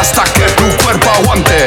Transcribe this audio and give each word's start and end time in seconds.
hasta 0.00 0.24
que 0.24 0.44
tu 0.52 0.84
cuerpo 0.84 1.10
aguante. 1.10 1.66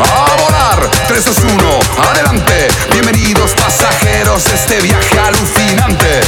A 0.00 0.36
volar, 0.42 0.90
3, 1.06 1.24
2, 1.24 1.36
1, 1.38 1.80
adelante. 2.10 2.68
Bienvenidos 2.92 3.52
pasajeros, 3.52 4.44
este 4.46 4.80
viaje 4.80 5.18
alucinante. 5.18 6.20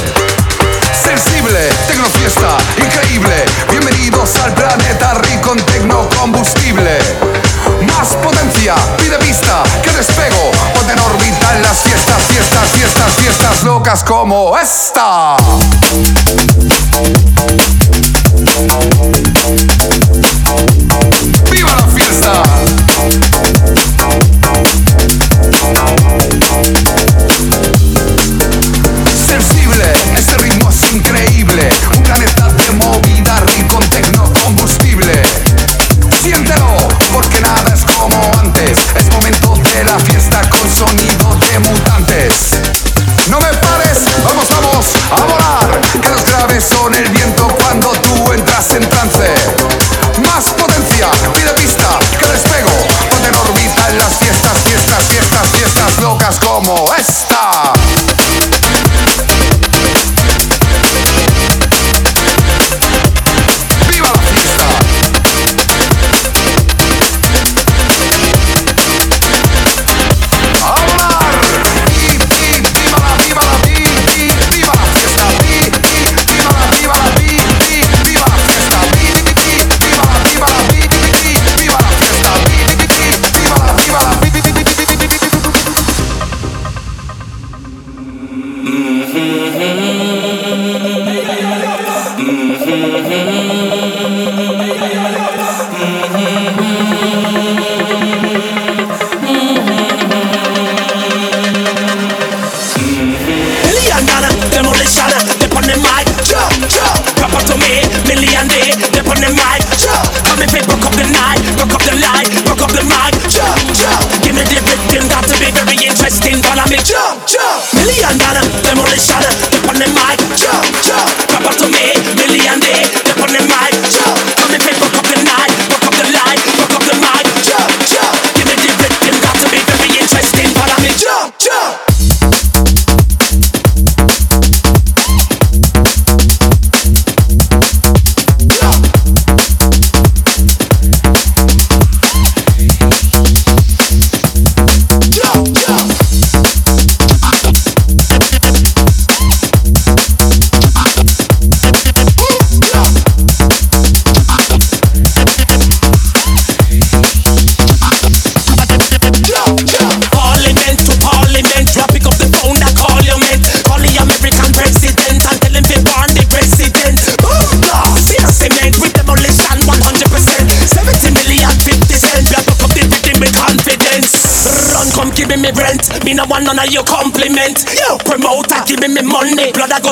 Sensible, 1.02 1.68
tecnofiesta, 1.87 2.57
increíble. 2.76 3.44
Bienvenidos 3.70 4.37
al 4.37 4.54
planeta 4.54 5.14
rico 5.14 5.52
en 5.52 5.64
tecnocombustible. 5.66 6.98
Más 7.83 8.09
potencia, 8.22 8.74
pide 8.96 9.18
vista, 9.18 9.62
que 9.83 9.90
despego. 9.90 10.50
Ponte 10.74 10.92
en 10.92 10.98
órbita 11.00 11.57
en 11.57 11.62
las 11.62 11.78
fiestas, 11.78 12.22
fiestas, 12.28 12.68
fiestas, 12.70 13.12
fiestas 13.14 13.62
locas 13.64 14.04
como 14.04 14.57
esta. 14.57 15.37
Colombia. 22.29 22.67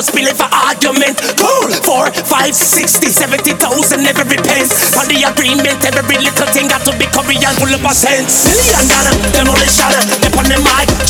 Spillin' 0.07 0.35
for 0.39 0.47
argument. 0.47 1.19
Cool. 1.35 1.71
Four, 1.83 2.07
five, 2.25 2.55
sixty, 2.55 3.11
seventy 3.11 3.51
thousand 3.51 4.03
never 4.03 4.23
repents. 4.23 4.71
For 4.95 5.03
the 5.05 5.27
agreement, 5.27 5.83
every 5.83 6.17
little 6.23 6.47
thing 6.55 6.67
got 6.71 6.87
to 6.87 6.95
be 6.95 7.07
Korean 7.11 7.53
full 7.59 7.73
of 7.75 7.81
percent. 7.83 8.27
Million 8.47 8.85
dollar, 8.87 9.13
demolish 9.35 9.75
dollar, 9.75 10.03
dip 10.23 10.35
on 10.39 10.47
the 10.47 10.59
mic. 10.63 11.06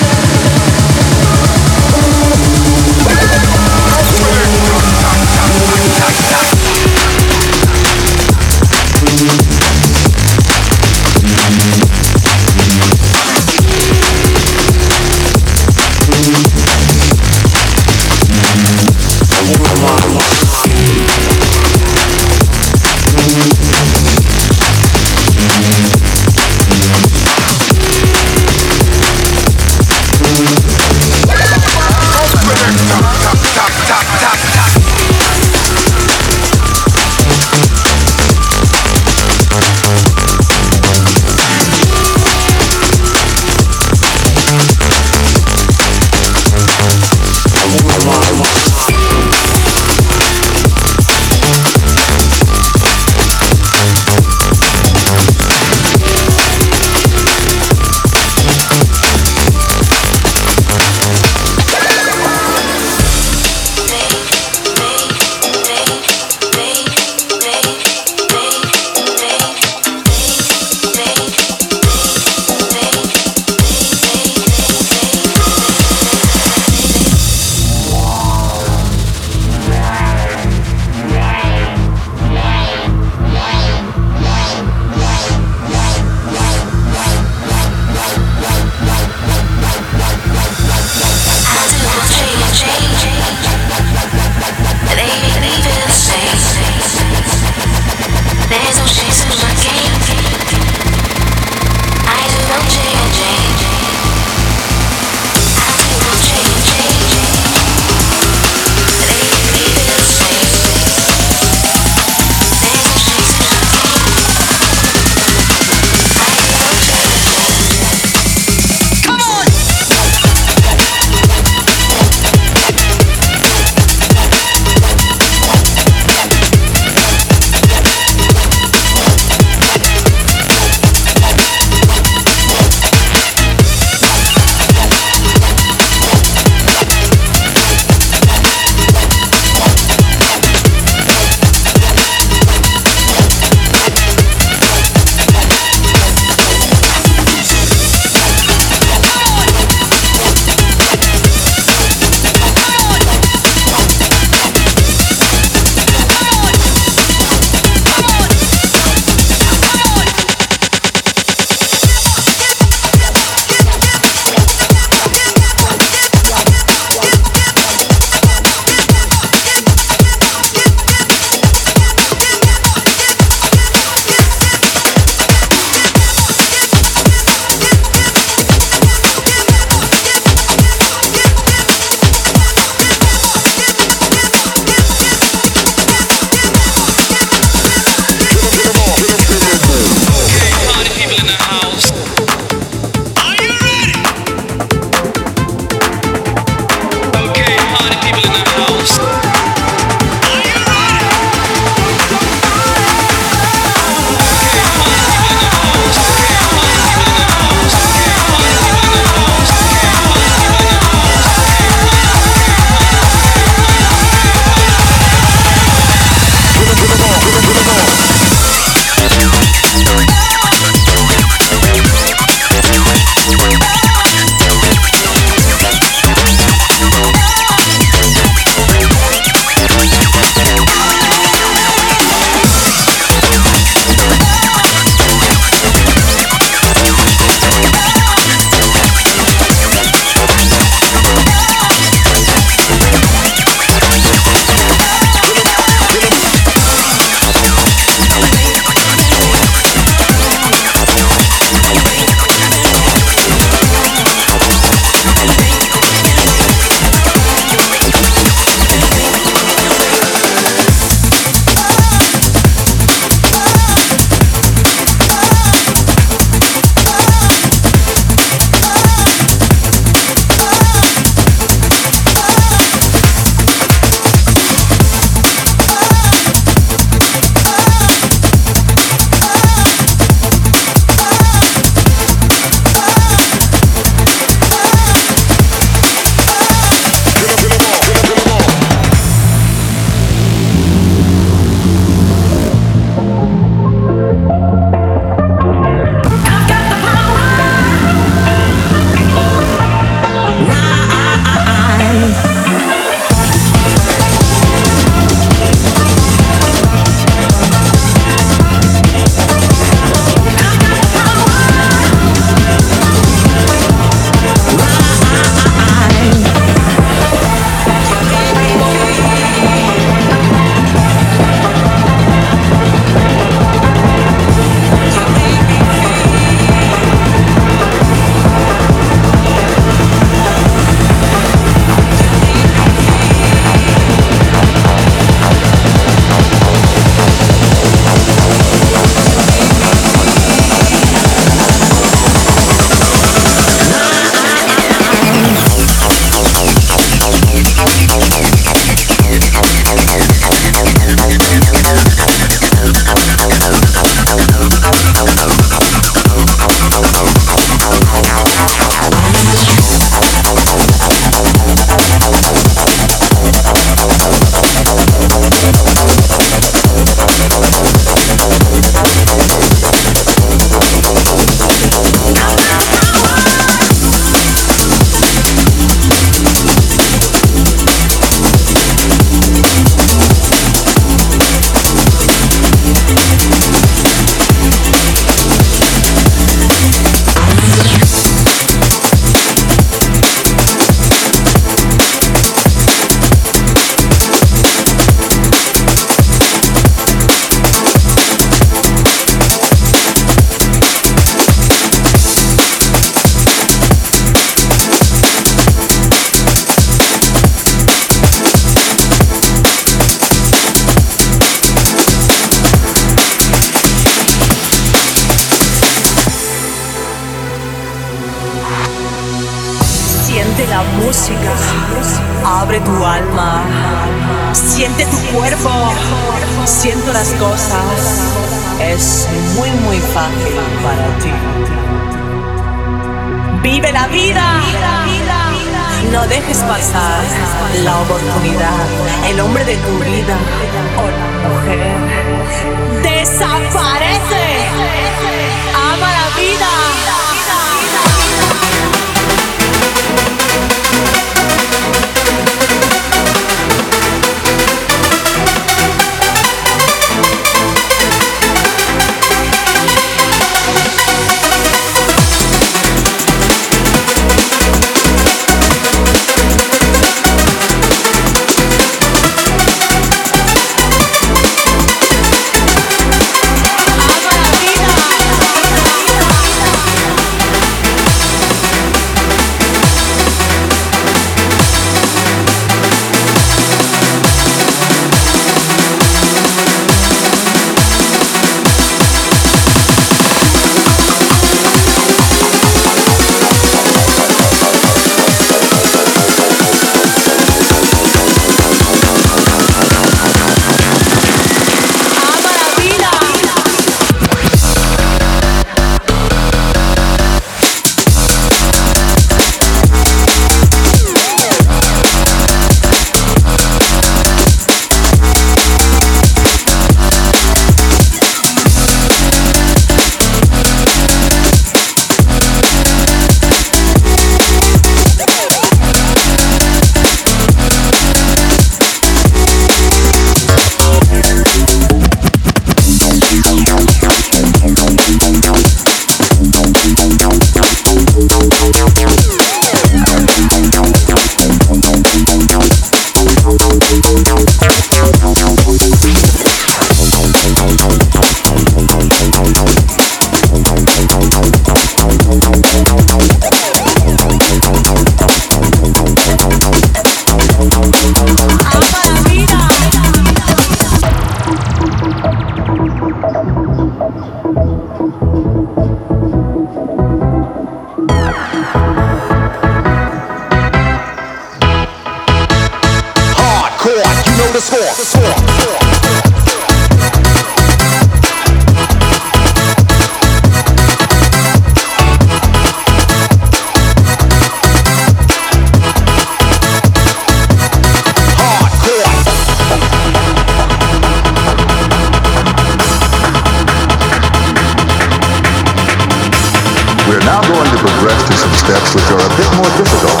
rest 597.86 598.10
and 598.10 598.18
some 598.18 598.34
steps 598.34 598.74
which 598.74 598.88
are 598.90 598.98
a 598.98 599.10
bit 599.16 599.30
more 599.38 599.50
difficult. 599.54 600.00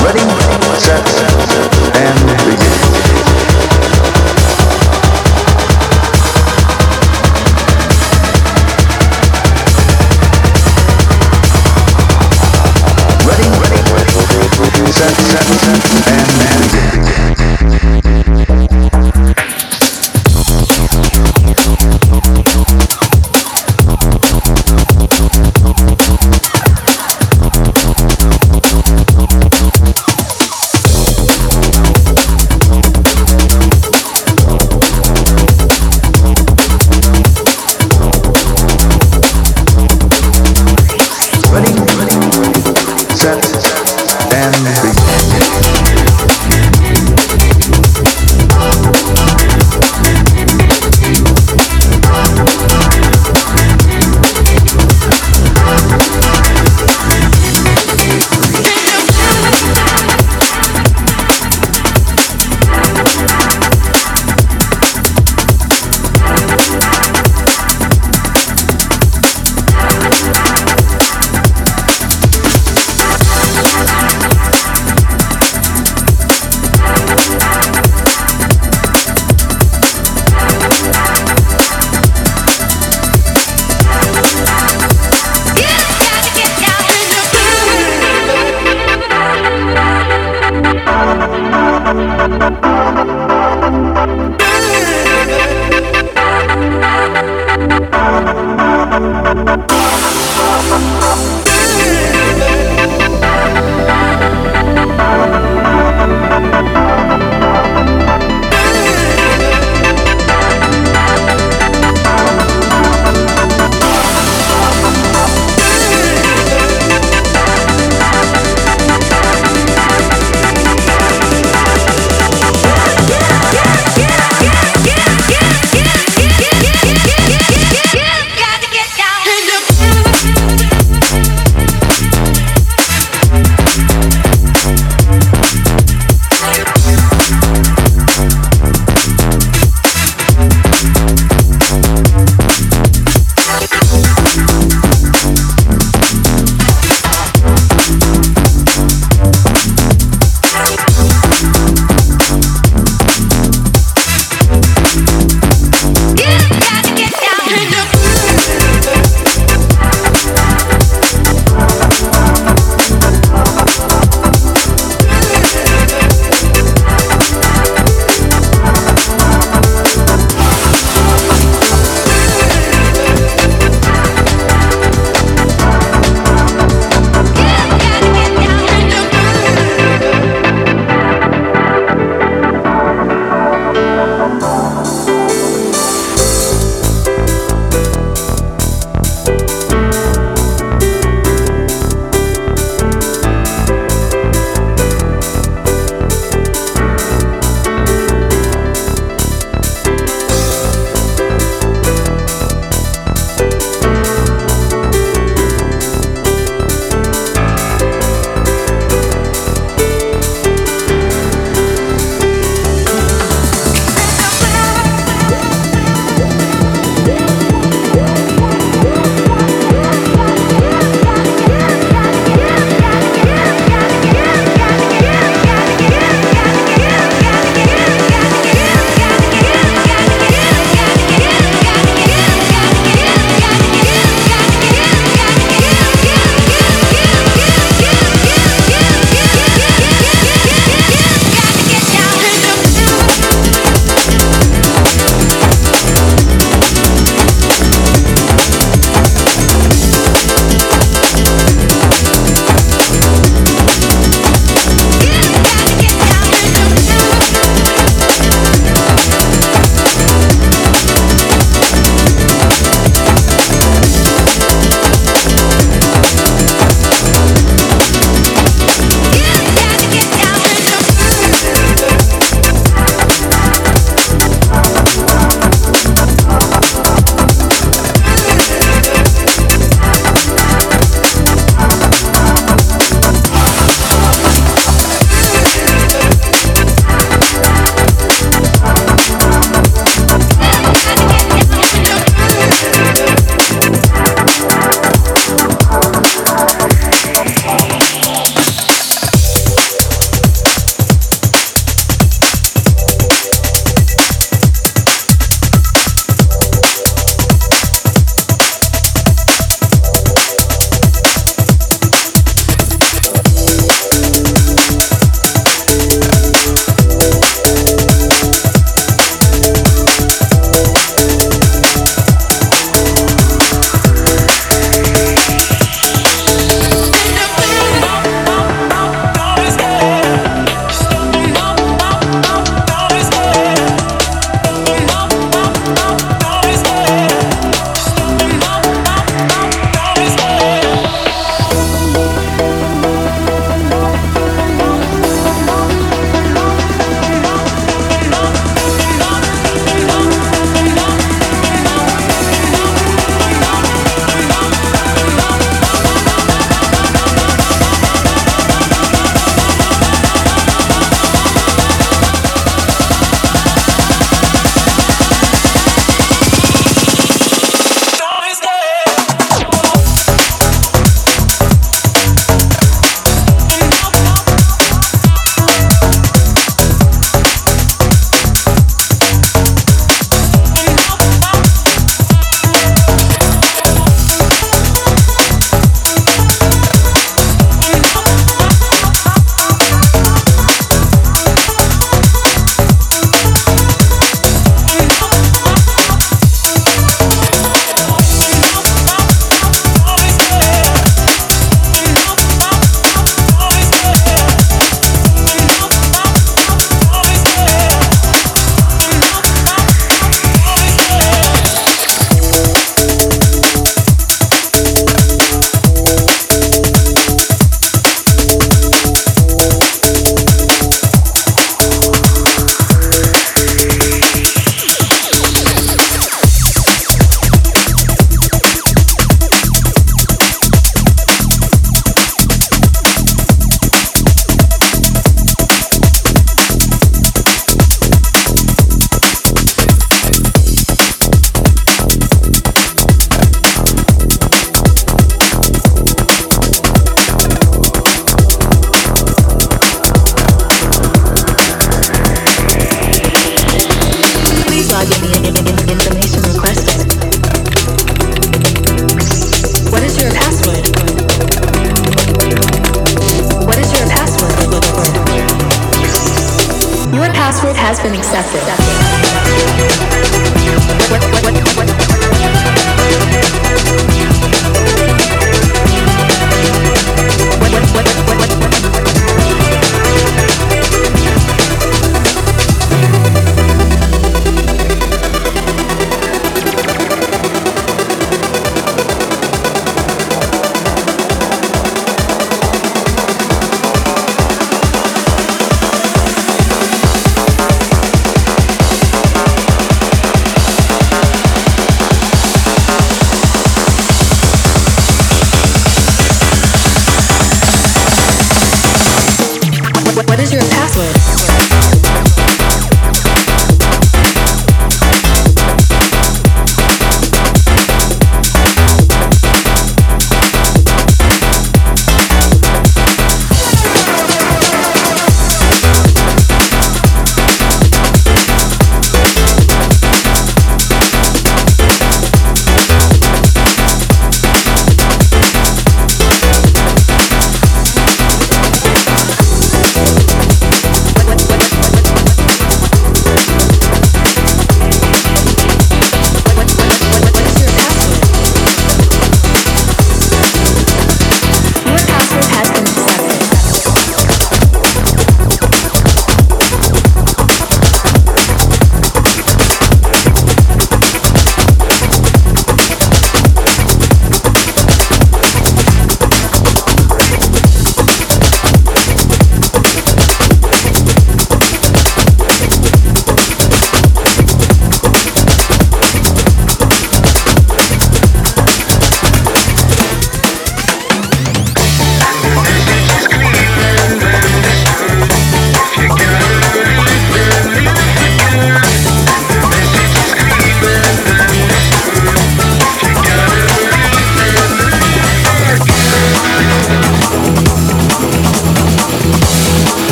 Ready, 0.00 0.24
set, 0.80 1.04
and 1.94 2.18
begin. 2.46 3.47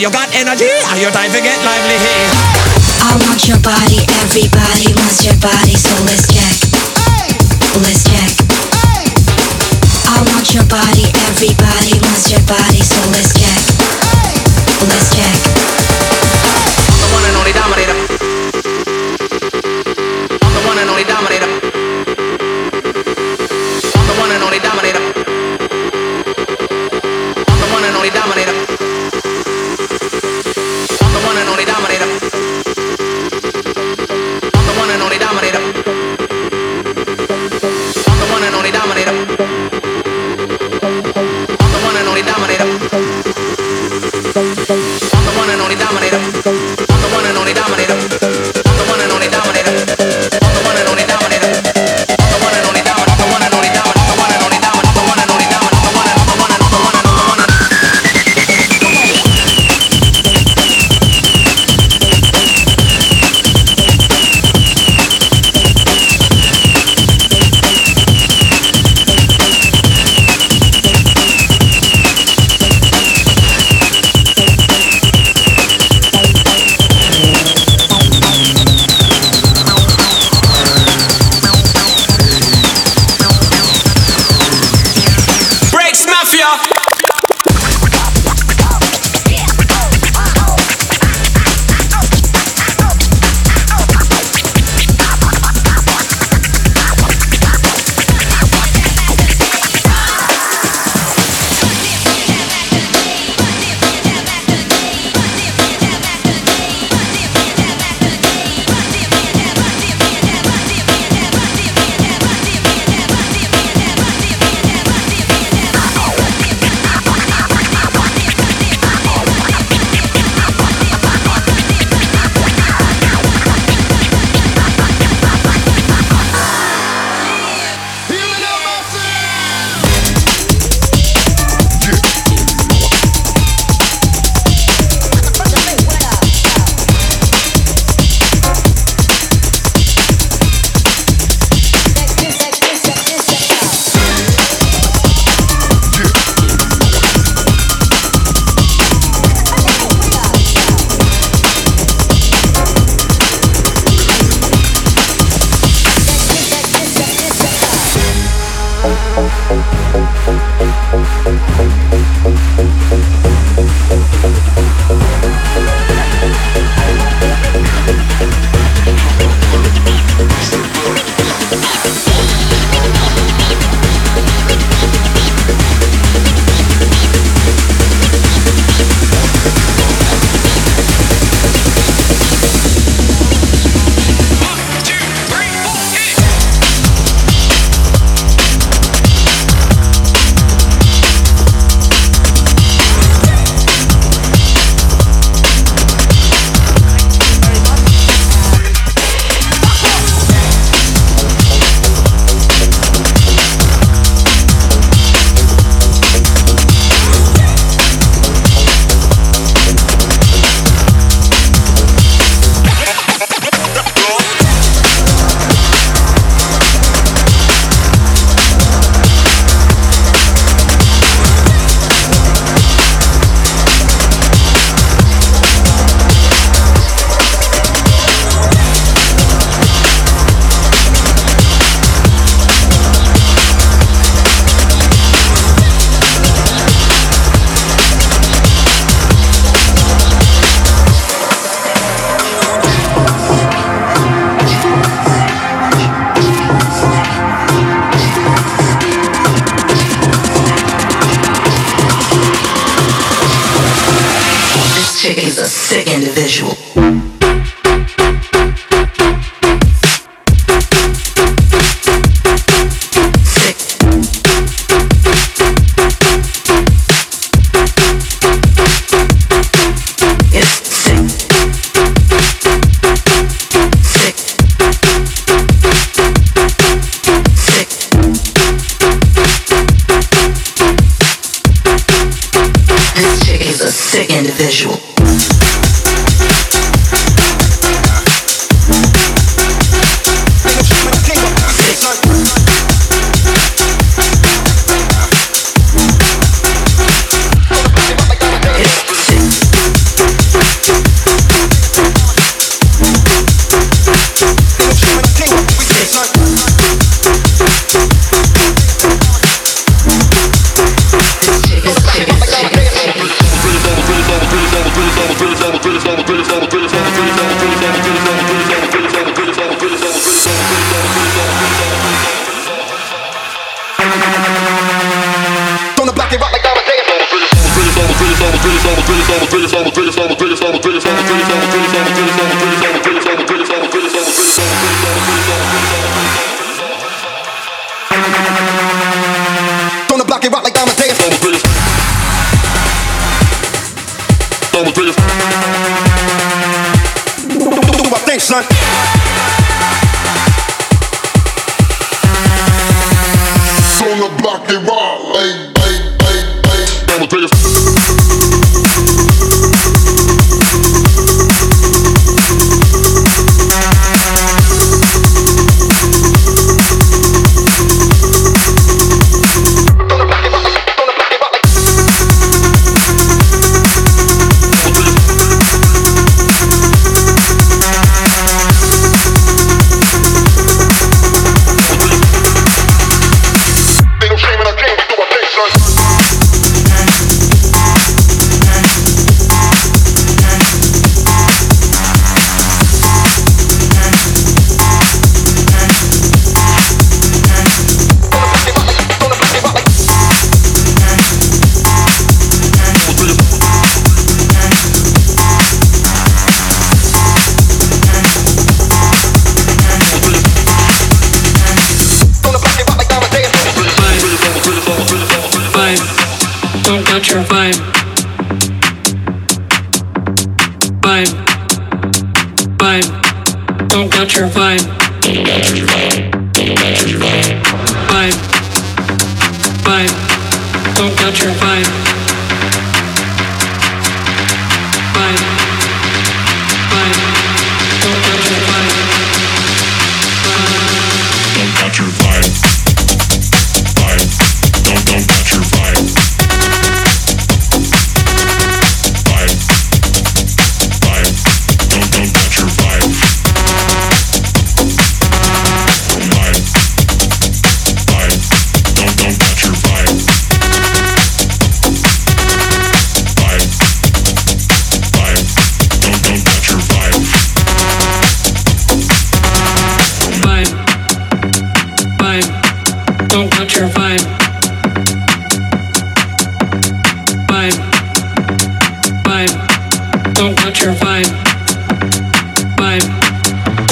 you 0.00 0.08
got 0.08 0.32
energy? 0.32 0.72
Are 0.88 0.96
you 0.96 1.12
time 1.12 1.28
to 1.28 1.40
get 1.44 1.60
lively? 1.60 2.00
Hey. 2.00 2.24
I 3.04 3.20
want 3.20 3.44
your 3.44 3.60
body, 3.60 4.00
everybody 4.24 4.96
wants 4.96 5.20
your 5.28 5.36
body, 5.44 5.76
so 5.76 5.92
let's 6.08 6.24
check. 6.24 6.56
Hey. 7.04 7.36
Let's 7.84 8.08
check. 8.08 8.32
Hey. 8.80 9.04
I 10.08 10.24
want 10.32 10.56
your 10.56 10.64
body, 10.72 11.04
everybody 11.28 12.00
wants 12.00 12.32
your 12.32 12.40
body, 12.48 12.80
so 12.80 12.96
let's 13.12 13.36
check. 13.36 13.60
Let's 14.88 15.12
check. 15.12 15.36
I'm 16.88 16.96
the 16.96 17.08
one 17.12 17.24
and 17.28 17.36
only 17.36 17.52
dominator. 17.52 17.99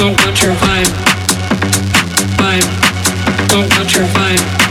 Don't 0.09 0.19
touch 0.21 0.43
your 0.43 0.55
vibe, 0.55 0.87
vibe. 2.39 3.49
Don't 3.51 3.71
touch 3.71 3.95
your 3.95 4.07
vibe. 4.07 4.68